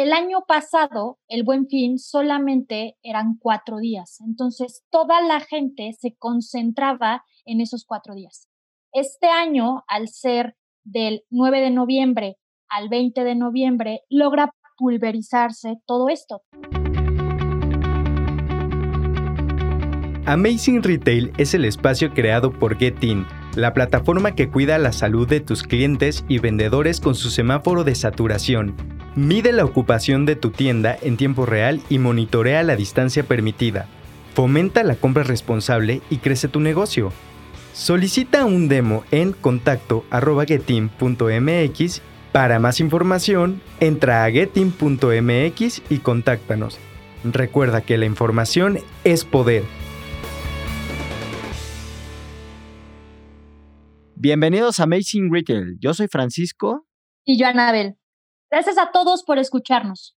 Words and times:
el 0.00 0.14
año 0.14 0.44
pasado, 0.48 1.18
el 1.28 1.42
buen 1.42 1.66
fin 1.66 1.98
solamente 1.98 2.96
eran 3.02 3.36
cuatro 3.38 3.78
días. 3.78 4.18
Entonces, 4.26 4.82
toda 4.90 5.20
la 5.20 5.40
gente 5.40 5.92
se 5.98 6.16
concentraba 6.16 7.22
en 7.44 7.60
esos 7.60 7.84
cuatro 7.84 8.14
días. 8.14 8.48
Este 8.92 9.26
año, 9.26 9.84
al 9.88 10.08
ser 10.08 10.56
del 10.84 11.24
9 11.28 11.60
de 11.60 11.70
noviembre 11.70 12.36
al 12.70 12.88
20 12.88 13.24
de 13.24 13.34
noviembre, 13.34 14.00
logra 14.08 14.54
pulverizarse 14.78 15.76
todo 15.84 16.08
esto. 16.08 16.42
Amazing 20.24 20.82
Retail 20.82 21.32
es 21.36 21.52
el 21.54 21.64
espacio 21.64 22.14
creado 22.14 22.52
por 22.52 22.78
Getin, 22.78 23.26
la 23.56 23.74
plataforma 23.74 24.34
que 24.34 24.48
cuida 24.48 24.78
la 24.78 24.92
salud 24.92 25.28
de 25.28 25.40
tus 25.40 25.64
clientes 25.64 26.24
y 26.28 26.38
vendedores 26.38 27.00
con 27.00 27.16
su 27.16 27.28
semáforo 27.28 27.82
de 27.82 27.96
saturación. 27.96 28.99
Mide 29.16 29.52
la 29.52 29.64
ocupación 29.64 30.24
de 30.24 30.36
tu 30.36 30.50
tienda 30.50 30.96
en 31.02 31.16
tiempo 31.16 31.44
real 31.44 31.82
y 31.88 31.98
monitorea 31.98 32.62
la 32.62 32.76
distancia 32.76 33.24
permitida. 33.24 33.88
Fomenta 34.34 34.84
la 34.84 34.94
compra 34.94 35.24
responsable 35.24 36.00
y 36.10 36.18
crece 36.18 36.46
tu 36.46 36.60
negocio. 36.60 37.12
Solicita 37.72 38.44
un 38.44 38.68
demo 38.68 39.02
en 39.10 39.32
contacto.getin.mx. 39.32 42.02
Para 42.30 42.60
más 42.60 42.78
información, 42.78 43.60
entra 43.80 44.24
a 44.24 44.30
getin.mx 44.30 45.82
y 45.90 45.98
contáctanos. 45.98 46.78
Recuerda 47.24 47.80
que 47.80 47.98
la 47.98 48.06
información 48.06 48.78
es 49.02 49.24
poder. 49.24 49.64
Bienvenidos 54.14 54.78
a 54.78 54.84
Amazing 54.84 55.32
Retail. 55.32 55.78
Yo 55.80 55.94
soy 55.94 56.06
Francisco. 56.06 56.86
Y 57.24 57.40
yo, 57.40 57.48
Anabel. 57.48 57.96
Gracias 58.50 58.78
a 58.78 58.90
todos 58.90 59.22
por 59.22 59.38
escucharnos. 59.38 60.16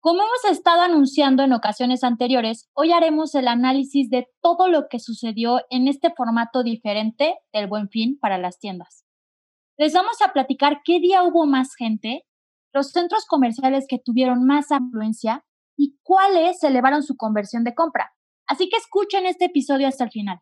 Como 0.00 0.22
hemos 0.22 0.56
estado 0.56 0.82
anunciando 0.82 1.42
en 1.42 1.52
ocasiones 1.52 2.04
anteriores, 2.04 2.68
hoy 2.74 2.92
haremos 2.92 3.34
el 3.34 3.48
análisis 3.48 4.08
de 4.08 4.28
todo 4.40 4.68
lo 4.68 4.86
que 4.88 5.00
sucedió 5.00 5.62
en 5.68 5.88
este 5.88 6.12
formato 6.16 6.62
diferente 6.62 7.34
del 7.52 7.66
buen 7.66 7.88
fin 7.88 8.18
para 8.20 8.38
las 8.38 8.60
tiendas. 8.60 9.04
Les 9.76 9.92
vamos 9.94 10.16
a 10.24 10.32
platicar 10.32 10.82
qué 10.84 11.00
día 11.00 11.24
hubo 11.24 11.44
más 11.44 11.74
gente, 11.74 12.22
los 12.72 12.92
centros 12.92 13.26
comerciales 13.26 13.86
que 13.88 13.98
tuvieron 13.98 14.46
más 14.46 14.70
afluencia 14.70 15.44
y 15.76 15.98
cuáles 16.02 16.62
elevaron 16.62 17.02
su 17.02 17.16
conversión 17.16 17.64
de 17.64 17.74
compra. 17.74 18.12
Así 18.46 18.68
que 18.68 18.76
escuchen 18.76 19.26
este 19.26 19.46
episodio 19.46 19.88
hasta 19.88 20.04
el 20.04 20.10
final. 20.10 20.38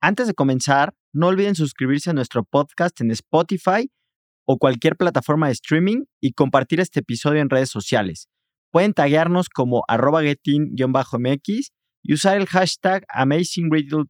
Antes 0.00 0.26
de 0.26 0.34
comenzar, 0.34 0.94
no 1.12 1.26
olviden 1.26 1.56
suscribirse 1.56 2.08
a 2.08 2.14
nuestro 2.14 2.42
podcast 2.44 3.00
en 3.02 3.10
Spotify 3.10 3.90
o 4.50 4.56
cualquier 4.56 4.96
plataforma 4.96 5.48
de 5.48 5.52
streaming 5.52 6.04
y 6.22 6.32
compartir 6.32 6.80
este 6.80 7.00
episodio 7.00 7.42
en 7.42 7.50
redes 7.50 7.68
sociales. 7.68 8.30
Pueden 8.70 8.94
taguearnos 8.94 9.50
como 9.50 9.82
arroba 9.88 10.22
getin-mx 10.22 11.70
y 12.02 12.14
usar 12.14 12.38
el 12.38 12.46
hashtag 12.46 13.04
Amazing 13.10 13.68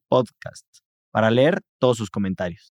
Podcast 0.08 0.64
para 1.10 1.32
leer 1.32 1.62
todos 1.80 1.96
sus 1.96 2.08
comentarios. 2.08 2.72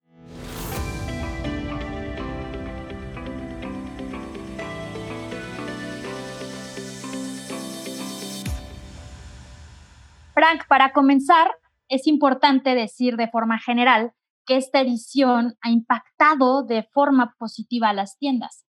Frank, 10.33 10.63
para 10.69 10.93
comenzar, 10.93 11.51
es 11.89 12.07
importante 12.07 12.77
decir 12.77 13.17
de 13.17 13.27
forma 13.27 13.59
general 13.59 14.13
que 14.49 14.57
esta 14.57 14.81
edición 14.81 15.59
ha 15.61 15.71
impactado 15.71 16.65
de 16.65 16.83
forma 16.95 17.35
positiva 17.39 17.91
a 17.91 17.93
las 17.93 18.17
tiendas, 18.17 18.65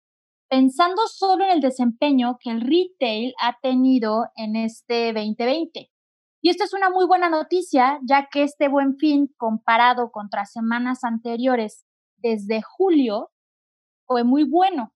pensando 0.50 1.02
solo 1.06 1.44
en 1.44 1.52
el 1.52 1.60
desempeño 1.60 2.36
que 2.40 2.50
el 2.50 2.62
retail 2.62 3.32
ha 3.40 3.58
tenido 3.62 4.24
en 4.34 4.56
este 4.56 5.12
2020. 5.12 5.88
Y 6.42 6.50
esto 6.50 6.64
es 6.64 6.74
una 6.74 6.90
muy 6.90 7.06
buena 7.06 7.28
noticia, 7.28 8.00
ya 8.02 8.28
que 8.28 8.42
este 8.42 8.68
buen 8.68 8.96
fin, 8.96 9.32
comparado 9.36 10.10
contra 10.10 10.46
semanas 10.46 11.04
anteriores 11.04 11.86
desde 12.16 12.60
julio, 12.60 13.30
fue 14.04 14.24
muy 14.24 14.42
bueno. 14.42 14.92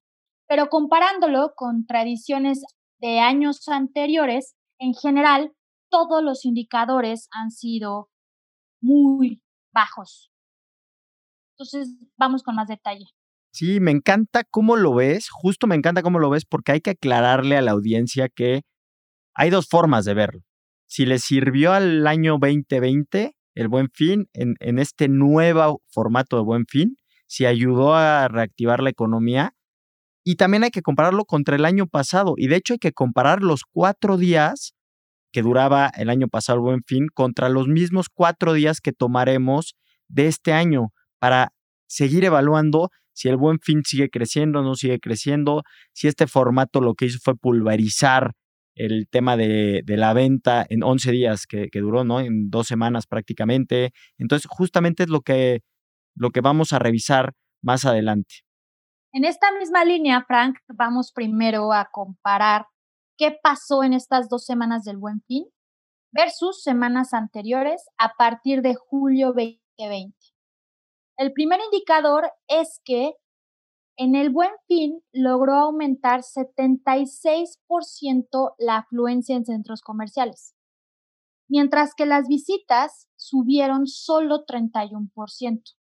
Pero 0.48 0.68
comparándolo 0.68 1.52
con 1.54 1.86
tradiciones 1.86 2.64
de 2.98 3.20
años 3.20 3.68
anteriores, 3.68 4.56
en 4.80 4.94
general, 4.94 5.52
todos 5.90 6.24
los 6.24 6.44
indicadores 6.44 7.28
han 7.30 7.52
sido 7.52 8.08
muy 8.80 9.40
bajos. 9.72 10.31
Entonces, 11.62 11.94
vamos 12.16 12.42
con 12.42 12.56
más 12.56 12.66
detalle. 12.66 13.06
Sí, 13.52 13.78
me 13.78 13.92
encanta 13.92 14.42
cómo 14.44 14.76
lo 14.76 14.94
ves, 14.94 15.28
justo 15.30 15.66
me 15.66 15.76
encanta 15.76 16.02
cómo 16.02 16.18
lo 16.18 16.28
ves 16.30 16.44
porque 16.44 16.72
hay 16.72 16.80
que 16.80 16.90
aclararle 16.90 17.56
a 17.56 17.62
la 17.62 17.70
audiencia 17.70 18.28
que 18.28 18.62
hay 19.34 19.50
dos 19.50 19.68
formas 19.68 20.04
de 20.04 20.14
verlo. 20.14 20.40
Si 20.86 21.06
le 21.06 21.18
sirvió 21.18 21.72
al 21.72 22.06
año 22.06 22.38
2020 22.40 23.36
el 23.54 23.68
buen 23.68 23.90
fin 23.92 24.26
en, 24.32 24.54
en 24.60 24.78
este 24.78 25.08
nuevo 25.08 25.82
formato 25.88 26.36
de 26.36 26.42
buen 26.42 26.66
fin, 26.66 26.96
si 27.26 27.46
ayudó 27.46 27.94
a 27.94 28.26
reactivar 28.28 28.82
la 28.82 28.90
economía, 28.90 29.54
y 30.24 30.36
también 30.36 30.64
hay 30.64 30.70
que 30.70 30.82
compararlo 30.82 31.24
contra 31.24 31.56
el 31.56 31.64
año 31.64 31.86
pasado. 31.86 32.34
Y 32.36 32.48
de 32.48 32.56
hecho 32.56 32.74
hay 32.74 32.78
que 32.78 32.92
comparar 32.92 33.42
los 33.42 33.62
cuatro 33.70 34.16
días 34.16 34.74
que 35.32 35.42
duraba 35.42 35.88
el 35.96 36.10
año 36.10 36.28
pasado 36.28 36.58
el 36.58 36.62
buen 36.62 36.82
fin 36.84 37.06
contra 37.12 37.48
los 37.48 37.68
mismos 37.68 38.08
cuatro 38.12 38.52
días 38.52 38.80
que 38.80 38.92
tomaremos 38.92 39.76
de 40.08 40.26
este 40.26 40.52
año 40.52 40.92
para 41.22 41.52
seguir 41.86 42.24
evaluando 42.24 42.90
si 43.12 43.28
el 43.28 43.36
buen 43.36 43.60
fin 43.60 43.82
sigue 43.84 44.10
creciendo 44.10 44.60
no 44.62 44.74
sigue 44.74 44.98
creciendo, 44.98 45.62
si 45.92 46.08
este 46.08 46.26
formato 46.26 46.80
lo 46.80 46.94
que 46.94 47.04
hizo 47.04 47.20
fue 47.22 47.36
pulverizar 47.36 48.32
el 48.74 49.06
tema 49.08 49.36
de, 49.36 49.84
la 49.86 50.14
venta 50.14 50.66
en 50.68 50.82
11 50.82 51.12
días 51.12 51.46
que, 51.46 51.68
duró, 51.74 52.02
¿no? 52.02 52.18
En 52.18 52.50
dos 52.50 52.66
semanas 52.66 53.06
prácticamente. 53.06 53.92
Entonces, 54.18 54.48
justamente 54.50 55.04
es 55.04 55.10
lo 55.10 55.20
que, 55.20 55.60
lo 56.16 56.30
que 56.30 56.40
vamos 56.40 56.72
a 56.72 56.80
revisar 56.80 57.34
más 57.62 57.84
adelante. 57.84 58.40
En 59.12 59.24
esta 59.24 59.52
misma 59.56 59.84
línea, 59.84 60.24
Frank, 60.26 60.56
vamos 60.74 61.12
primero 61.12 61.72
a 61.72 61.88
comparar 61.92 62.66
qué 63.16 63.36
pasó 63.40 63.84
en 63.84 63.92
estas 63.92 64.28
dos 64.28 64.44
semanas 64.44 64.82
del 64.82 64.96
buen 64.96 65.22
fin 65.28 65.44
versus 66.10 66.64
semanas 66.64 67.14
anteriores 67.14 67.84
a 67.96 68.14
partir 68.18 68.60
de 68.62 68.74
julio 68.74 69.28
2020. 69.28 70.31
El 71.16 71.32
primer 71.32 71.60
indicador 71.60 72.30
es 72.48 72.80
que 72.84 73.14
en 73.96 74.14
el 74.14 74.30
buen 74.30 74.52
fin 74.66 75.02
logró 75.12 75.54
aumentar 75.54 76.22
76% 76.22 78.54
la 78.58 78.76
afluencia 78.78 79.36
en 79.36 79.44
centros 79.44 79.82
comerciales, 79.82 80.54
mientras 81.48 81.94
que 81.94 82.06
las 82.06 82.26
visitas 82.26 83.08
subieron 83.16 83.86
solo 83.86 84.46
31%. 84.46 85.76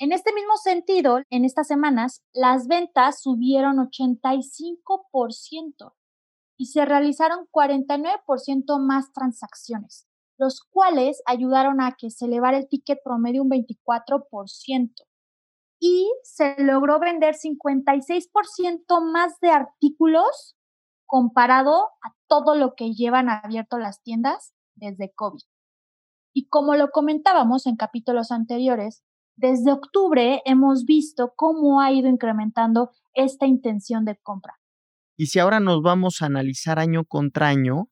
En 0.00 0.10
este 0.12 0.32
mismo 0.32 0.56
sentido, 0.56 1.20
en 1.30 1.44
estas 1.44 1.68
semanas, 1.68 2.24
las 2.32 2.66
ventas 2.66 3.22
subieron 3.22 3.76
85% 3.76 5.94
y 6.56 6.66
se 6.66 6.84
realizaron 6.84 7.46
49% 7.52 8.80
más 8.80 9.12
transacciones, 9.12 10.08
los 10.40 10.62
cuales 10.62 11.22
ayudaron 11.26 11.82
a 11.82 11.94
que 11.98 12.10
se 12.10 12.24
elevara 12.24 12.56
el 12.56 12.66
ticket 12.66 12.98
promedio 13.04 13.42
un 13.42 13.50
24%. 13.50 14.90
Y 15.78 16.10
se 16.22 16.56
logró 16.58 16.98
vender 16.98 17.34
56% 17.34 19.12
más 19.12 19.38
de 19.40 19.50
artículos 19.50 20.56
comparado 21.04 21.90
a 22.02 22.14
todo 22.26 22.54
lo 22.54 22.74
que 22.74 22.92
llevan 22.92 23.28
abierto 23.28 23.76
las 23.76 24.02
tiendas 24.02 24.54
desde 24.76 25.12
COVID. 25.14 25.42
Y 26.32 26.48
como 26.48 26.74
lo 26.74 26.88
comentábamos 26.90 27.66
en 27.66 27.76
capítulos 27.76 28.30
anteriores, 28.30 29.02
desde 29.36 29.72
octubre 29.72 30.40
hemos 30.46 30.86
visto 30.86 31.34
cómo 31.36 31.82
ha 31.82 31.92
ido 31.92 32.08
incrementando 32.08 32.92
esta 33.12 33.46
intención 33.46 34.06
de 34.06 34.16
compra. 34.22 34.58
Y 35.18 35.26
si 35.26 35.38
ahora 35.38 35.60
nos 35.60 35.82
vamos 35.82 36.22
a 36.22 36.26
analizar 36.26 36.78
año 36.78 37.04
contra 37.04 37.48
año, 37.48 37.90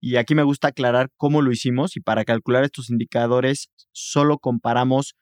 y 0.00 0.16
aquí 0.16 0.34
me 0.34 0.42
gusta 0.42 0.68
aclarar 0.68 1.10
cómo 1.16 1.42
lo 1.42 1.52
hicimos, 1.52 1.96
y 1.96 2.00
para 2.00 2.24
calcular 2.24 2.64
estos 2.64 2.90
indicadores 2.90 3.68
solo 3.92 4.38
comparamos 4.38 5.14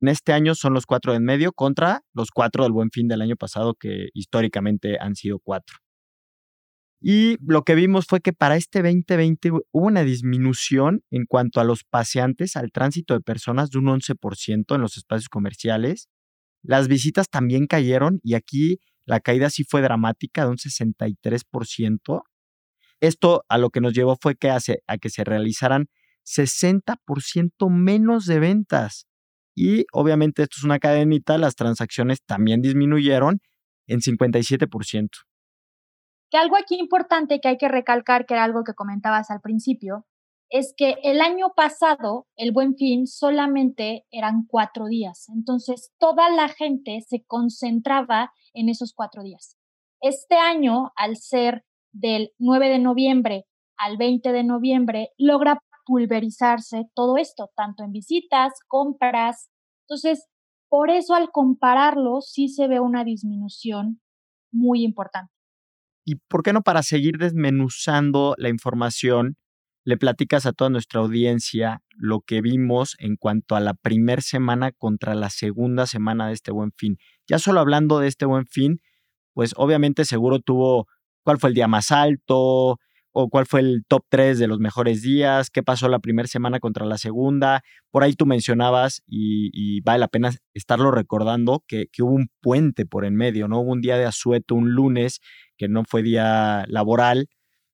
en 0.00 0.08
este 0.08 0.32
año 0.32 0.54
son 0.54 0.74
los 0.74 0.84
cuatro 0.84 1.14
en 1.14 1.24
medio 1.24 1.52
contra 1.52 2.02
los 2.12 2.30
cuatro 2.30 2.64
del 2.64 2.72
buen 2.72 2.90
fin 2.90 3.08
del 3.08 3.22
año 3.22 3.36
pasado, 3.36 3.74
que 3.74 4.08
históricamente 4.12 4.98
han 5.00 5.16
sido 5.16 5.38
cuatro. 5.38 5.76
Y 7.00 7.36
lo 7.46 7.62
que 7.62 7.74
vimos 7.74 8.06
fue 8.06 8.20
que 8.20 8.32
para 8.32 8.56
este 8.56 8.82
2020 8.82 9.50
hubo 9.50 9.62
una 9.72 10.02
disminución 10.02 11.02
en 11.10 11.24
cuanto 11.26 11.60
a 11.60 11.64
los 11.64 11.84
paseantes, 11.84 12.56
al 12.56 12.72
tránsito 12.72 13.14
de 13.14 13.20
personas 13.20 13.70
de 13.70 13.78
un 13.78 13.86
11% 13.86 14.74
en 14.74 14.80
los 14.80 14.96
espacios 14.96 15.28
comerciales. 15.28 16.08
Las 16.62 16.88
visitas 16.88 17.28
también 17.30 17.66
cayeron 17.66 18.20
y 18.22 18.34
aquí 18.34 18.80
la 19.06 19.20
caída 19.20 19.50
sí 19.50 19.64
fue 19.64 19.82
dramática, 19.82 20.44
de 20.44 20.50
un 20.50 20.56
63%. 20.56 22.22
Esto 23.00 23.44
a 23.48 23.58
lo 23.58 23.70
que 23.70 23.80
nos 23.80 23.92
llevó 23.92 24.16
fue 24.20 24.36
que 24.36 24.50
hace, 24.50 24.82
a 24.86 24.98
que 24.98 25.10
se 25.10 25.24
realizaran 25.24 25.86
60% 26.24 27.70
menos 27.70 28.26
de 28.26 28.40
ventas. 28.40 29.06
Y 29.54 29.86
obviamente 29.92 30.42
esto 30.42 30.56
es 30.58 30.64
una 30.64 30.78
cadenita, 30.78 31.38
las 31.38 31.54
transacciones 31.54 32.22
también 32.24 32.60
disminuyeron 32.60 33.40
en 33.86 34.00
57%. 34.00 35.08
Que 36.30 36.38
algo 36.38 36.56
aquí 36.56 36.76
importante 36.78 37.40
que 37.40 37.48
hay 37.48 37.56
que 37.56 37.68
recalcar, 37.68 38.26
que 38.26 38.34
era 38.34 38.44
algo 38.44 38.64
que 38.64 38.74
comentabas 38.74 39.30
al 39.30 39.40
principio, 39.40 40.06
es 40.48 40.74
que 40.76 40.96
el 41.02 41.20
año 41.20 41.52
pasado, 41.56 42.26
el 42.36 42.52
buen 42.52 42.76
fin, 42.76 43.06
solamente 43.06 44.04
eran 44.10 44.44
cuatro 44.46 44.86
días. 44.86 45.28
Entonces, 45.28 45.92
toda 45.98 46.30
la 46.30 46.48
gente 46.48 47.00
se 47.06 47.24
concentraba 47.26 48.32
en 48.52 48.68
esos 48.68 48.92
cuatro 48.94 49.22
días. 49.22 49.56
Este 50.00 50.36
año, 50.36 50.92
al 50.96 51.16
ser 51.16 51.64
del 51.98 52.30
9 52.38 52.68
de 52.68 52.78
noviembre 52.78 53.44
al 53.78 53.96
20 53.96 54.32
de 54.32 54.44
noviembre, 54.44 55.10
logra 55.18 55.60
pulverizarse 55.84 56.84
todo 56.94 57.16
esto, 57.16 57.50
tanto 57.56 57.84
en 57.84 57.92
visitas, 57.92 58.52
compras. 58.68 59.48
Entonces, 59.82 60.26
por 60.68 60.90
eso 60.90 61.14
al 61.14 61.30
compararlo, 61.30 62.20
sí 62.20 62.48
se 62.48 62.68
ve 62.68 62.80
una 62.80 63.04
disminución 63.04 64.00
muy 64.50 64.82
importante. 64.82 65.32
¿Y 66.04 66.16
por 66.28 66.42
qué 66.42 66.52
no 66.52 66.62
para 66.62 66.82
seguir 66.82 67.18
desmenuzando 67.18 68.34
la 68.38 68.48
información, 68.48 69.36
le 69.84 69.96
platicas 69.96 70.46
a 70.46 70.52
toda 70.52 70.70
nuestra 70.70 71.00
audiencia 71.00 71.82
lo 71.96 72.20
que 72.20 72.40
vimos 72.40 72.96
en 72.98 73.16
cuanto 73.16 73.54
a 73.54 73.60
la 73.60 73.74
primera 73.74 74.22
semana 74.22 74.72
contra 74.72 75.14
la 75.14 75.30
segunda 75.30 75.86
semana 75.86 76.28
de 76.28 76.34
este 76.34 76.50
buen 76.50 76.72
fin? 76.72 76.96
Ya 77.28 77.38
solo 77.38 77.60
hablando 77.60 78.00
de 78.00 78.08
este 78.08 78.26
buen 78.26 78.46
fin, 78.46 78.80
pues 79.34 79.52
obviamente 79.56 80.04
seguro 80.04 80.40
tuvo 80.40 80.86
cuál 81.26 81.38
fue 81.40 81.48
el 81.50 81.54
día 81.56 81.66
más 81.66 81.90
alto, 81.90 82.78
o 83.18 83.28
cuál 83.28 83.46
fue 83.46 83.60
el 83.60 83.82
top 83.88 84.04
3 84.10 84.38
de 84.38 84.46
los 84.46 84.60
mejores 84.60 85.02
días, 85.02 85.50
qué 85.50 85.64
pasó 85.64 85.88
la 85.88 85.98
primera 85.98 86.28
semana 86.28 86.60
contra 86.60 86.86
la 86.86 86.98
segunda. 86.98 87.62
Por 87.90 88.04
ahí 88.04 88.12
tú 88.12 88.26
mencionabas, 88.26 89.02
y, 89.08 89.80
vale 89.80 89.98
la 89.98 90.08
pena 90.08 90.30
estarlo 90.54 90.92
recordando, 90.92 91.64
que, 91.66 91.88
hubo 91.98 92.12
un 92.12 92.28
puente 92.40 92.86
por 92.86 93.04
en 93.04 93.16
medio, 93.16 93.48
¿no? 93.48 93.60
Hubo 93.60 93.72
un 93.72 93.80
día 93.80 93.96
de 93.96 94.04
asueto, 94.04 94.54
un 94.54 94.70
lunes, 94.70 95.18
que 95.56 95.66
no 95.66 95.82
fue 95.84 96.04
día 96.04 96.64
laboral, 96.68 97.26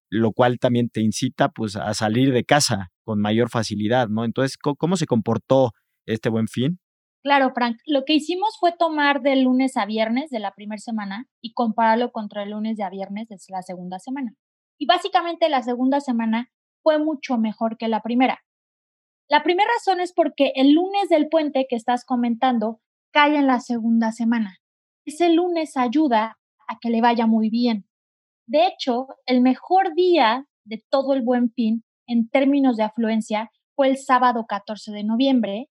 lo 0.08 0.32
cual 0.32 0.58
también 0.58 0.88
te 0.88 1.02
incita 1.02 1.50
pues 1.50 1.76
a 1.76 1.92
salir 1.92 2.32
de 2.32 2.44
casa 2.44 2.90
con 3.04 3.20
mayor 3.20 3.50
facilidad, 3.50 4.08
¿no? 4.08 4.24
Entonces, 4.24 4.56
¿cómo, 4.56 4.96
se 4.96 5.06
comportó 5.06 5.72
este 6.06 6.30
buen 6.30 6.48
fin? 6.48 6.78
Claro, 7.22 7.52
Frank, 7.54 7.78
lo 7.86 8.04
que 8.04 8.14
hicimos 8.14 8.56
fue 8.58 8.72
tomar 8.76 9.22
de 9.22 9.36
lunes 9.36 9.76
a 9.76 9.86
viernes 9.86 10.30
de 10.30 10.40
la 10.40 10.52
primera 10.54 10.80
semana 10.80 11.28
y 11.40 11.52
compararlo 11.52 12.10
contra 12.10 12.42
el 12.42 12.50
lunes 12.50 12.76
de 12.76 12.82
a 12.82 12.90
viernes 12.90 13.28
de 13.28 13.36
la 13.48 13.62
segunda 13.62 14.00
semana. 14.00 14.34
Y 14.76 14.86
básicamente 14.86 15.48
la 15.48 15.62
segunda 15.62 16.00
semana 16.00 16.50
fue 16.82 16.98
mucho 16.98 17.38
mejor 17.38 17.76
que 17.76 17.86
la 17.86 18.02
primera. 18.02 18.40
La 19.28 19.44
primera 19.44 19.70
razón 19.78 20.00
es 20.00 20.12
porque 20.12 20.52
el 20.56 20.72
lunes 20.72 21.08
del 21.08 21.28
puente 21.28 21.66
que 21.68 21.76
estás 21.76 22.04
comentando 22.04 22.80
cae 23.12 23.36
en 23.36 23.46
la 23.46 23.60
segunda 23.60 24.10
semana. 24.10 24.58
Ese 25.04 25.28
lunes 25.30 25.76
ayuda 25.76 26.38
a 26.66 26.78
que 26.80 26.90
le 26.90 27.00
vaya 27.00 27.26
muy 27.26 27.50
bien. 27.50 27.86
De 28.46 28.66
hecho, 28.66 29.06
el 29.26 29.42
mejor 29.42 29.94
día 29.94 30.46
de 30.64 30.82
todo 30.90 31.14
el 31.14 31.22
buen 31.22 31.52
fin 31.52 31.84
en 32.08 32.28
términos 32.28 32.76
de 32.76 32.82
afluencia 32.82 33.50
fue 33.76 33.88
el 33.88 33.96
sábado 33.96 34.46
14 34.48 34.90
de 34.90 35.04
noviembre 35.04 35.68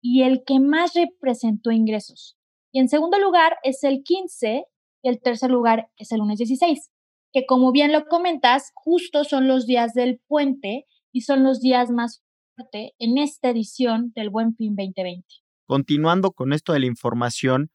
y 0.00 0.22
el 0.22 0.42
que 0.44 0.60
más 0.60 0.94
representó 0.94 1.70
ingresos. 1.70 2.36
Y 2.72 2.80
en 2.80 2.88
segundo 2.88 3.18
lugar 3.18 3.56
es 3.62 3.84
el 3.84 4.02
15 4.02 4.64
y 5.02 5.08
el 5.08 5.20
tercer 5.20 5.50
lugar 5.50 5.90
es 5.96 6.12
el 6.12 6.20
lunes 6.20 6.38
16 6.38 6.90
que 7.32 7.46
como 7.46 7.72
bien 7.72 7.92
lo 7.92 8.06
comentas, 8.06 8.72
justo 8.74 9.24
son 9.24 9.46
los 9.46 9.66
días 9.66 9.94
del 9.94 10.20
puente 10.26 10.86
y 11.12 11.22
son 11.22 11.42
los 11.44 11.60
días 11.60 11.90
más 11.90 12.22
fuertes 12.56 12.90
en 12.98 13.18
esta 13.18 13.50
edición 13.50 14.12
del 14.14 14.30
Buen 14.30 14.54
Fin 14.54 14.74
2020. 14.76 15.26
Continuando 15.66 16.32
con 16.32 16.52
esto 16.52 16.72
de 16.72 16.80
la 16.80 16.86
información, 16.86 17.70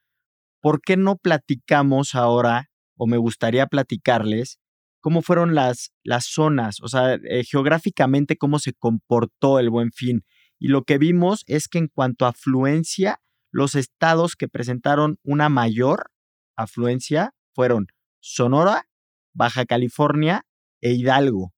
¿por 0.62 0.82
qué 0.82 0.98
no 0.98 1.16
platicamos 1.18 2.16
ahora, 2.16 2.70
o 2.98 3.08
me 3.08 3.18
gustaría 3.18 3.68
platicarles, 3.68 4.60
cómo 5.00 5.22
fueron 5.22 5.56
las, 5.56 5.92
las 6.04 6.26
zonas, 6.26 6.82
o 6.82 6.88
sea, 6.88 7.14
eh, 7.14 7.44
geográficamente 7.44 8.38
cómo 8.38 8.60
se 8.60 8.74
comportó 8.74 9.60
el 9.60 9.70
Buen 9.70 9.92
Fin? 9.92 10.24
Y 10.60 10.70
lo 10.70 10.84
que 10.84 10.98
vimos 10.98 11.44
es 11.48 11.68
que 11.68 11.78
en 11.78 11.88
cuanto 11.88 12.26
a 12.26 12.30
afluencia, 12.30 13.20
los 13.52 13.76
estados 13.76 14.36
que 14.36 14.48
presentaron 14.48 15.18
una 15.24 15.50
mayor 15.50 16.12
afluencia 16.56 17.34
fueron 17.54 17.88
Sonora, 18.20 18.88
Baja 19.34 19.66
California 19.66 20.46
e 20.82 20.92
Hidalgo. 20.94 21.54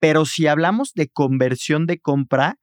Pero 0.00 0.24
si 0.24 0.46
hablamos 0.46 0.94
de 0.94 1.08
conversión 1.08 1.86
de 1.86 2.00
compra, 2.00 2.56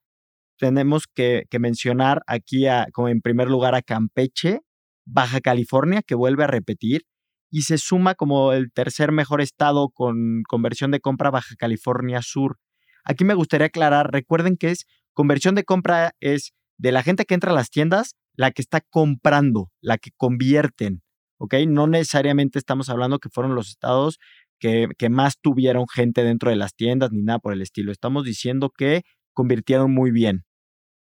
tenemos 0.57 1.05
que, 1.07 1.45
mencionar 1.57 2.21
aquí 2.27 2.65
como 2.91 3.07
en 3.07 3.21
primer 3.21 3.47
lugar 3.47 3.75
a 3.75 3.81
Campeche, 3.81 4.59
Baja 5.05 5.39
California, 5.39 6.01
que 6.01 6.15
vuelve 6.15 6.43
a 6.43 6.47
repetir, 6.47 7.05
y 7.49 7.63
se 7.63 7.77
suma 7.77 8.13
como 8.13 8.51
el 8.53 8.71
tercer 8.71 9.11
mejor 9.11 9.41
estado 9.41 9.89
con 9.89 10.43
conversión 10.47 10.91
de 10.91 10.99
compra 10.99 11.31
Baja 11.31 11.55
California 11.57 12.21
Sur. 12.21 12.59
Aquí 13.05 13.23
me 13.23 13.33
gustaría 13.33 13.67
aclarar, 13.67 14.11
recuerden 14.11 14.57
que 14.57 14.71
es 14.71 14.85
conversión 15.19 15.53
de 15.53 15.65
compra 15.65 16.15
es 16.21 16.53
de 16.77 16.93
la 16.93 17.03
gente 17.03 17.25
que 17.25 17.33
entra 17.33 17.51
a 17.51 17.53
las 17.53 17.69
tiendas, 17.69 18.15
la 18.37 18.51
que 18.51 18.61
está 18.61 18.79
comprando, 18.79 19.69
la 19.81 19.97
que 19.97 20.11
convierten. 20.15 21.01
¿ok? 21.39 21.55
No 21.67 21.87
necesariamente 21.87 22.57
estamos 22.57 22.87
hablando 22.87 23.19
que 23.19 23.27
fueron 23.27 23.53
los 23.53 23.67
estados 23.67 24.17
que, 24.61 24.87
que, 24.97 25.09
más 25.09 25.37
tuvieron 25.41 25.87
gente 25.93 26.23
dentro 26.23 26.51
de 26.51 26.55
las 26.55 26.73
tiendas 26.73 27.11
ni 27.11 27.21
nada 27.21 27.39
por 27.39 27.51
el 27.51 27.61
estilo. 27.61 27.91
Estamos 27.91 28.23
diciendo 28.23 28.69
que 28.69 29.01
convirtieron 29.33 29.93
muy 29.93 30.11
bien. 30.11 30.45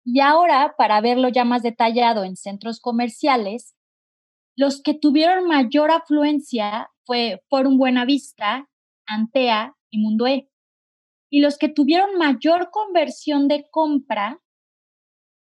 Y 0.06 0.20
ahora, 0.20 0.74
para 0.78 1.02
verlo 1.02 1.28
ya 1.28 1.44
más 1.44 1.62
detallado 1.62 2.24
en 2.24 2.36
centros 2.36 2.80
comerciales, 2.80 3.74
los 4.56 4.80
que 4.80 4.94
tuvieron 4.94 5.46
mayor 5.46 5.90
afluencia 5.90 6.88
fue 7.04 7.42
Forum 7.50 7.76
Buenavista, 7.76 8.70
Antea 9.06 9.74
y 9.90 9.98
Mundo. 9.98 10.24
Y 11.30 11.40
los 11.40 11.58
que 11.58 11.68
tuvieron 11.68 12.16
mayor 12.16 12.70
conversión 12.70 13.48
de 13.48 13.66
compra 13.70 14.40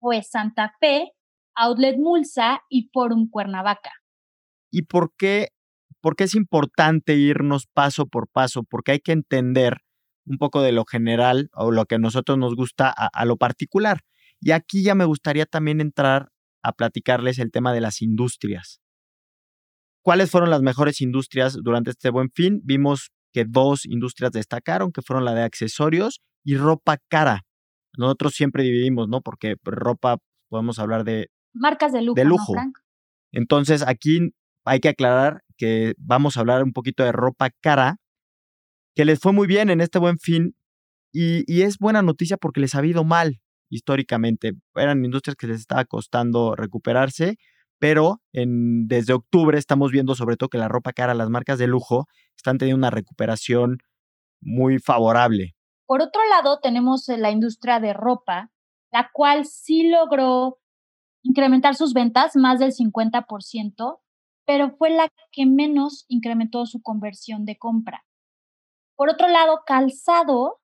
fue 0.00 0.22
Santa 0.22 0.74
Fe, 0.80 1.12
Outlet 1.54 1.96
Mulsa 1.98 2.62
y 2.68 2.88
Forum 2.92 3.28
Cuernavaca. 3.30 3.92
¿Y 4.70 4.82
por 4.82 5.14
qué, 5.16 5.48
por 6.00 6.16
qué 6.16 6.24
es 6.24 6.34
importante 6.34 7.14
irnos 7.14 7.66
paso 7.66 8.06
por 8.06 8.28
paso? 8.28 8.62
Porque 8.62 8.92
hay 8.92 9.00
que 9.00 9.12
entender 9.12 9.82
un 10.26 10.38
poco 10.38 10.60
de 10.60 10.72
lo 10.72 10.84
general 10.84 11.50
o 11.54 11.70
lo 11.70 11.86
que 11.86 11.94
a 11.94 11.98
nosotros 11.98 12.36
nos 12.36 12.54
gusta 12.54 12.90
a, 12.90 13.24
lo 13.24 13.36
particular. 13.36 14.00
Y 14.40 14.50
aquí 14.50 14.82
ya 14.82 14.94
me 14.94 15.04
gustaría 15.04 15.46
también 15.46 15.80
entrar 15.80 16.30
a 16.62 16.72
platicarles 16.72 17.38
el 17.38 17.52
tema 17.52 17.72
de 17.72 17.80
las 17.80 18.02
industrias. 18.02 18.80
¿Cuáles 20.02 20.30
fueron 20.30 20.50
las 20.50 20.62
mejores 20.62 21.00
industrias 21.00 21.58
durante 21.62 21.90
este 21.90 22.10
buen 22.10 22.30
fin? 22.30 22.60
Vimos 22.64 23.12
que 23.36 23.44
dos 23.44 23.84
industrias 23.84 24.32
destacaron, 24.32 24.92
que 24.92 25.02
fueron 25.02 25.26
la 25.26 25.34
de 25.34 25.42
accesorios 25.42 26.22
y 26.42 26.56
ropa 26.56 26.96
cara. 27.10 27.42
Nosotros 27.98 28.32
siempre 28.32 28.62
dividimos, 28.62 29.08
¿no? 29.10 29.20
Porque 29.20 29.56
ropa 29.62 30.16
podemos 30.48 30.78
hablar 30.78 31.04
de... 31.04 31.28
Marcas 31.52 31.92
de 31.92 32.00
lujo. 32.00 32.14
De 32.14 32.24
lujo. 32.24 32.54
Entonces 33.32 33.82
aquí 33.86 34.32
hay 34.64 34.80
que 34.80 34.88
aclarar 34.88 35.42
que 35.58 35.92
vamos 35.98 36.38
a 36.38 36.40
hablar 36.40 36.62
un 36.62 36.72
poquito 36.72 37.04
de 37.04 37.12
ropa 37.12 37.50
cara, 37.60 37.98
que 38.94 39.04
les 39.04 39.20
fue 39.20 39.34
muy 39.34 39.46
bien 39.46 39.68
en 39.68 39.82
este 39.82 39.98
buen 39.98 40.18
fin 40.18 40.56
y, 41.12 41.60
es 41.60 41.76
buena 41.76 42.00
noticia 42.00 42.38
porque 42.38 42.60
les 42.60 42.74
ha 42.74 42.86
ido 42.86 43.04
mal 43.04 43.38
históricamente. 43.68 44.52
Eran 44.76 45.04
industrias 45.04 45.36
que 45.36 45.46
les 45.46 45.60
estaba 45.60 45.84
costando 45.84 46.56
recuperarse, 46.56 47.36
pero 47.78 48.20
desde 48.34 49.12
octubre 49.12 49.58
estamos 49.58 49.92
viendo 49.92 50.14
sobre 50.14 50.36
todo 50.36 50.48
que 50.48 50.58
la 50.58 50.68
ropa 50.68 50.92
cara, 50.92 51.14
las 51.14 51.30
marcas 51.30 51.58
de 51.58 51.66
lujo, 51.66 52.06
están 52.36 52.58
teniendo 52.58 52.78
una 52.78 52.90
recuperación 52.90 53.78
muy 54.40 54.78
favorable. 54.78 55.54
Por 55.86 56.02
otro 56.02 56.20
lado, 56.28 56.58
tenemos 56.60 57.06
la 57.08 57.30
industria 57.30 57.80
de 57.80 57.92
ropa, 57.92 58.50
la 58.92 59.10
cual 59.12 59.44
sí 59.46 59.88
logró 59.88 60.58
incrementar 61.22 61.74
sus 61.74 61.92
ventas 61.92 62.36
más 62.36 62.58
del 62.58 62.72
50%, 62.72 64.00
pero 64.46 64.70
fue 64.76 64.90
la 64.90 65.08
que 65.32 65.46
menos 65.46 66.04
incrementó 66.08 66.66
su 66.66 66.80
conversión 66.80 67.44
de 67.44 67.56
compra. 67.58 68.04
Por 68.96 69.10
otro 69.10 69.28
lado, 69.28 69.60
calzado 69.66 70.60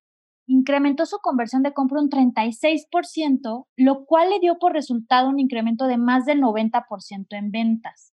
incrementó 0.53 1.07
su 1.07 1.19
conversión 1.19 1.63
de 1.63 1.73
compra 1.73 2.01
un 2.01 2.11
36%, 2.11 3.67
lo 3.77 4.05
cual 4.05 4.31
le 4.31 4.39
dio 4.39 4.59
por 4.59 4.73
resultado 4.73 5.29
un 5.29 5.39
incremento 5.39 5.87
de 5.87 5.97
más 5.97 6.27
del 6.27 6.41
90% 6.41 7.27
en 7.31 7.51
ventas. 7.51 8.13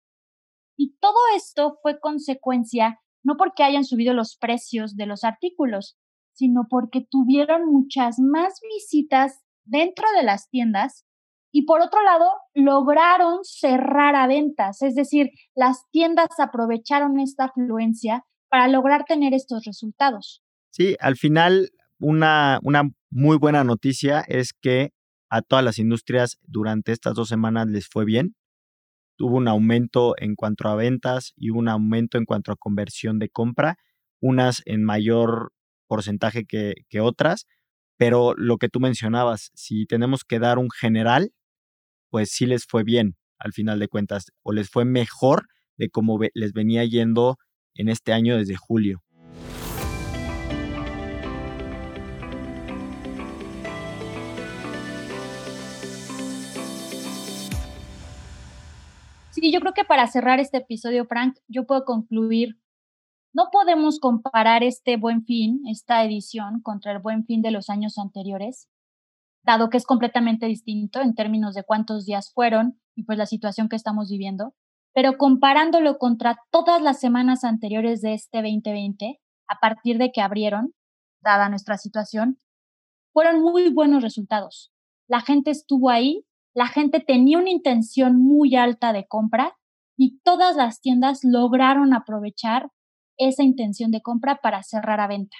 Y 0.77 0.95
todo 1.01 1.17
esto 1.35 1.77
fue 1.81 1.99
consecuencia 1.99 3.01
no 3.23 3.35
porque 3.35 3.63
hayan 3.63 3.83
subido 3.83 4.13
los 4.13 4.37
precios 4.37 4.95
de 4.95 5.05
los 5.05 5.25
artículos, 5.25 5.97
sino 6.31 6.67
porque 6.69 7.05
tuvieron 7.09 7.65
muchas 7.65 8.17
más 8.19 8.61
visitas 8.73 9.41
dentro 9.65 10.05
de 10.15 10.23
las 10.23 10.49
tiendas 10.49 11.05
y 11.51 11.63
por 11.65 11.81
otro 11.81 12.01
lado, 12.03 12.29
lograron 12.53 13.39
cerrar 13.43 14.15
a 14.15 14.27
ventas, 14.27 14.83
es 14.83 14.93
decir, 14.93 15.31
las 15.55 15.89
tiendas 15.91 16.27
aprovecharon 16.37 17.19
esta 17.19 17.45
afluencia 17.45 18.23
para 18.49 18.67
lograr 18.67 19.05
tener 19.05 19.33
estos 19.33 19.65
resultados. 19.65 20.43
Sí, 20.69 20.95
al 20.99 21.17
final 21.17 21.71
una, 21.99 22.59
una 22.63 22.89
muy 23.09 23.37
buena 23.37 23.63
noticia 23.63 24.21
es 24.27 24.53
que 24.53 24.91
a 25.29 25.41
todas 25.41 25.63
las 25.63 25.77
industrias 25.77 26.37
durante 26.43 26.91
estas 26.91 27.13
dos 27.15 27.29
semanas 27.29 27.67
les 27.67 27.87
fue 27.87 28.05
bien. 28.05 28.35
Tuvo 29.17 29.37
un 29.37 29.47
aumento 29.47 30.15
en 30.17 30.35
cuanto 30.35 30.67
a 30.69 30.75
ventas 30.75 31.33
y 31.35 31.49
un 31.49 31.67
aumento 31.67 32.17
en 32.17 32.25
cuanto 32.25 32.51
a 32.51 32.55
conversión 32.55 33.19
de 33.19 33.29
compra. 33.29 33.75
unas 34.21 34.61
en 34.65 34.83
mayor 34.83 35.53
porcentaje 35.87 36.45
que, 36.45 36.73
que 36.89 36.99
otras, 36.99 37.45
pero 37.97 38.33
lo 38.35 38.57
que 38.57 38.69
tú 38.69 38.79
mencionabas, 38.79 39.51
si 39.53 39.85
tenemos 39.85 40.23
que 40.25 40.39
dar 40.39 40.57
un 40.57 40.69
general, 40.69 41.31
pues 42.09 42.31
sí 42.31 42.45
les 42.45 42.65
fue 42.65 42.83
bien 42.83 43.15
al 43.39 43.53
final 43.53 43.79
de 43.79 43.87
cuentas, 43.87 44.25
o 44.43 44.51
les 44.51 44.69
fue 44.69 44.83
mejor 44.83 45.47
de 45.77 45.89
cómo 45.89 46.19
les 46.33 46.53
venía 46.53 46.83
yendo 46.83 47.37
en 47.73 47.87
este 47.87 48.11
año 48.11 48.37
desde 48.37 48.55
julio. 48.55 49.01
Sí, 59.41 59.53
yo 59.53 59.61
creo 59.61 59.73
que 59.73 59.85
para 59.85 60.05
cerrar 60.07 60.41
este 60.41 60.57
episodio, 60.57 61.05
Frank, 61.05 61.37
yo 61.47 61.65
puedo 61.65 61.85
concluir, 61.85 62.59
no 63.33 63.45
podemos 63.53 63.99
comparar 63.99 64.63
este 64.63 64.97
buen 64.97 65.23
fin, 65.23 65.61
esta 65.69 66.03
edición, 66.03 66.61
contra 66.61 66.91
el 66.91 66.99
buen 66.99 67.23
fin 67.25 67.41
de 67.41 67.51
los 67.51 67.69
años 67.69 67.97
anteriores, 67.97 68.67
dado 69.45 69.69
que 69.69 69.77
es 69.77 69.85
completamente 69.85 70.47
distinto 70.47 70.99
en 70.99 71.15
términos 71.15 71.53
de 71.53 71.63
cuántos 71.63 72.05
días 72.05 72.33
fueron 72.33 72.81
y 72.95 73.03
pues 73.03 73.17
la 73.17 73.25
situación 73.25 73.69
que 73.69 73.77
estamos 73.77 74.09
viviendo, 74.09 74.55
pero 74.93 75.17
comparándolo 75.17 75.99
contra 75.99 76.37
todas 76.51 76.81
las 76.81 76.99
semanas 76.99 77.45
anteriores 77.45 78.01
de 78.01 78.15
este 78.15 78.41
2020, 78.41 79.21
a 79.47 79.59
partir 79.61 79.99
de 79.99 80.11
que 80.11 80.19
abrieron, 80.19 80.73
dada 81.21 81.47
nuestra 81.47 81.77
situación, 81.77 82.41
fueron 83.13 83.41
muy 83.41 83.69
buenos 83.69 84.03
resultados. 84.03 84.73
La 85.07 85.21
gente 85.21 85.51
estuvo 85.51 85.89
ahí 85.89 86.25
la 86.59 86.67
gente 86.67 86.99
tenía 86.99 87.37
una 87.37 87.51
intención 87.51 88.17
muy 88.17 88.57
alta 88.57 88.91
de 88.91 89.07
compra 89.07 89.55
y 89.95 90.19
todas 90.25 90.57
las 90.57 90.81
tiendas 90.81 91.21
lograron 91.23 91.93
aprovechar 91.93 92.67
esa 93.17 93.43
intención 93.43 93.91
de 93.91 94.01
compra 94.01 94.39
para 94.43 94.61
cerrar 94.63 94.99
a 94.99 95.07
venta. 95.07 95.37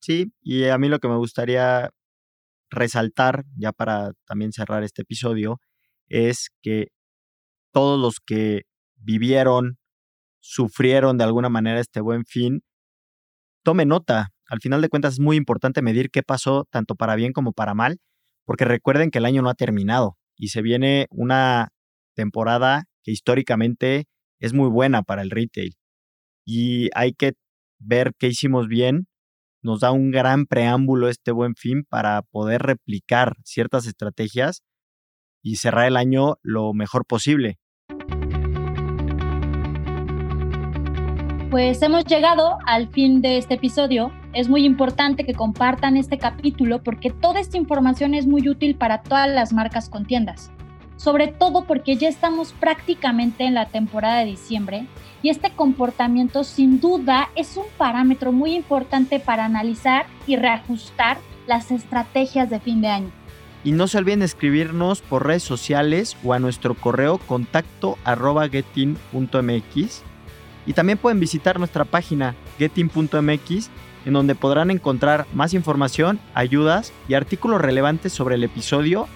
Sí, 0.00 0.32
y 0.42 0.64
a 0.64 0.78
mí 0.78 0.88
lo 0.88 0.98
que 0.98 1.06
me 1.06 1.16
gustaría 1.16 1.90
resaltar, 2.70 3.44
ya 3.56 3.70
para 3.70 4.10
también 4.26 4.50
cerrar 4.50 4.82
este 4.82 5.02
episodio, 5.02 5.60
es 6.08 6.50
que 6.60 6.88
todos 7.72 8.00
los 8.00 8.18
que 8.18 8.62
vivieron, 8.96 9.78
sufrieron 10.40 11.18
de 11.18 11.24
alguna 11.24 11.50
manera 11.50 11.78
este 11.78 12.00
buen 12.00 12.24
fin, 12.24 12.64
tome 13.62 13.86
nota. 13.86 14.30
Al 14.48 14.58
final 14.58 14.82
de 14.82 14.88
cuentas 14.88 15.12
es 15.12 15.20
muy 15.20 15.36
importante 15.36 15.82
medir 15.82 16.10
qué 16.10 16.24
pasó 16.24 16.66
tanto 16.68 16.96
para 16.96 17.14
bien 17.14 17.32
como 17.32 17.52
para 17.52 17.74
mal 17.74 18.00
porque 18.44 18.64
recuerden 18.64 19.10
que 19.10 19.18
el 19.18 19.26
año 19.26 19.42
no 19.42 19.50
ha 19.50 19.54
terminado 19.54 20.16
y 20.36 20.48
se 20.48 20.62
viene 20.62 21.06
una 21.10 21.68
temporada 22.14 22.84
que 23.02 23.12
históricamente 23.12 24.06
es 24.40 24.52
muy 24.54 24.68
buena 24.68 25.02
para 25.02 25.22
el 25.22 25.30
retail. 25.30 25.74
Y 26.44 26.88
hay 26.94 27.12
que 27.12 27.34
ver 27.78 28.12
qué 28.18 28.28
hicimos 28.28 28.68
bien. 28.68 29.06
Nos 29.62 29.80
da 29.80 29.92
un 29.92 30.10
gran 30.10 30.46
preámbulo 30.46 31.08
este 31.08 31.32
buen 31.32 31.54
fin 31.54 31.84
para 31.88 32.22
poder 32.22 32.62
replicar 32.62 33.36
ciertas 33.44 33.86
estrategias 33.86 34.62
y 35.42 35.56
cerrar 35.56 35.86
el 35.86 35.96
año 35.96 36.36
lo 36.42 36.72
mejor 36.72 37.04
posible. 37.06 37.58
Pues 41.50 41.82
hemos 41.82 42.04
llegado 42.04 42.58
al 42.66 42.88
fin 42.88 43.20
de 43.20 43.36
este 43.38 43.54
episodio. 43.54 44.12
Es 44.32 44.48
muy 44.48 44.64
importante 44.64 45.24
que 45.24 45.34
compartan 45.34 45.96
este 45.96 46.16
capítulo 46.16 46.84
porque 46.84 47.10
toda 47.10 47.40
esta 47.40 47.56
información 47.56 48.14
es 48.14 48.28
muy 48.28 48.48
útil 48.48 48.76
para 48.76 49.02
todas 49.02 49.28
las 49.28 49.52
marcas 49.52 49.88
con 49.88 50.06
tiendas. 50.06 50.52
Sobre 50.96 51.26
todo 51.26 51.64
porque 51.64 51.96
ya 51.96 52.08
estamos 52.08 52.52
prácticamente 52.52 53.44
en 53.44 53.54
la 53.54 53.66
temporada 53.66 54.20
de 54.20 54.26
diciembre 54.26 54.86
y 55.22 55.30
este 55.30 55.50
comportamiento 55.50 56.44
sin 56.44 56.78
duda 56.80 57.30
es 57.34 57.56
un 57.56 57.64
parámetro 57.76 58.30
muy 58.30 58.54
importante 58.54 59.18
para 59.18 59.46
analizar 59.46 60.06
y 60.28 60.36
reajustar 60.36 61.18
las 61.48 61.72
estrategias 61.72 62.50
de 62.50 62.60
fin 62.60 62.82
de 62.82 62.88
año. 62.88 63.10
Y 63.64 63.72
no 63.72 63.88
se 63.88 63.98
olviden 63.98 64.22
escribirnos 64.22 65.00
por 65.00 65.26
redes 65.26 65.42
sociales 65.42 66.16
o 66.22 66.34
a 66.34 66.38
nuestro 66.38 66.74
correo 66.74 67.18
contacto 67.18 67.98
getin.mx 68.52 70.02
y 70.66 70.72
también 70.72 70.98
pueden 70.98 71.18
visitar 71.18 71.58
nuestra 71.58 71.84
página 71.84 72.36
getin.mx 72.58 73.70
en 74.04 74.12
donde 74.12 74.34
podrán 74.34 74.70
encontrar 74.70 75.26
más 75.34 75.54
información, 75.54 76.18
ayudas 76.34 76.92
y 77.08 77.14
artículos 77.14 77.60
relevantes 77.60 78.12
sobre 78.12 78.36
el 78.36 78.44
episodio 78.44 79.08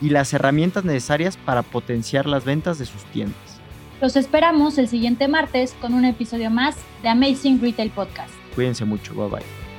y 0.00 0.10
las 0.10 0.32
herramientas 0.32 0.84
necesarias 0.84 1.36
para 1.36 1.62
potenciar 1.62 2.26
las 2.26 2.44
ventas 2.44 2.78
de 2.78 2.86
sus 2.86 3.04
tiendas. 3.06 3.60
Los 4.00 4.16
esperamos 4.16 4.78
el 4.78 4.88
siguiente 4.88 5.28
martes 5.28 5.76
con 5.80 5.94
un 5.94 6.04
episodio 6.04 6.50
más 6.50 6.76
de 7.02 7.08
Amazing 7.08 7.60
Retail 7.60 7.90
Podcast. 7.90 8.32
Cuídense 8.54 8.84
mucho, 8.84 9.14
bye 9.14 9.28
bye. 9.28 9.71